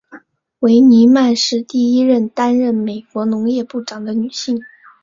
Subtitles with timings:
[0.61, 4.59] 维尼曼是第一位担任美国农业部长的女性。